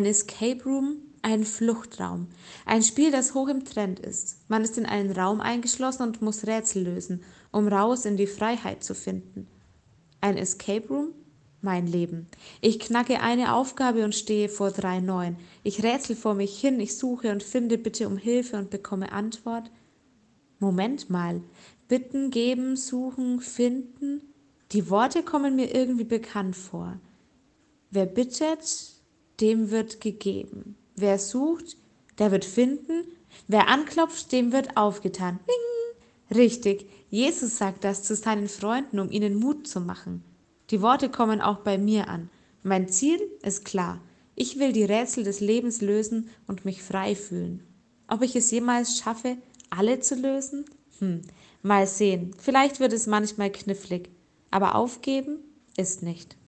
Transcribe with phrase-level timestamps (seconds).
[0.00, 2.28] Ein Escape Room, ein Fluchtraum.
[2.64, 4.38] Ein Spiel, das hoch im Trend ist.
[4.48, 8.82] Man ist in einen Raum eingeschlossen und muss Rätsel lösen, um raus in die Freiheit
[8.82, 9.46] zu finden.
[10.22, 11.08] Ein Escape Room,
[11.60, 12.28] mein Leben.
[12.62, 15.36] Ich knacke eine Aufgabe und stehe vor drei neuen.
[15.64, 19.70] Ich rätsel vor mich hin, ich suche und finde bitte um Hilfe und bekomme Antwort.
[20.60, 21.42] Moment mal.
[21.88, 24.22] Bitten, geben, suchen, finden.
[24.72, 26.98] Die Worte kommen mir irgendwie bekannt vor.
[27.90, 28.99] Wer bittet,
[29.40, 30.76] dem wird gegeben.
[30.96, 31.76] Wer sucht,
[32.18, 33.04] der wird finden.
[33.48, 35.38] Wer anklopft, dem wird aufgetan.
[35.46, 36.36] Bing!
[36.36, 40.22] Richtig, Jesus sagt das zu seinen Freunden, um ihnen Mut zu machen.
[40.70, 42.30] Die Worte kommen auch bei mir an.
[42.62, 44.00] Mein Ziel ist klar.
[44.36, 47.64] Ich will die Rätsel des Lebens lösen und mich frei fühlen.
[48.06, 49.36] Ob ich es jemals schaffe,
[49.70, 50.64] alle zu lösen?
[50.98, 51.22] Hm,
[51.62, 52.32] mal sehen.
[52.38, 54.10] Vielleicht wird es manchmal knifflig.
[54.50, 55.38] Aber aufgeben
[55.76, 56.36] ist nicht.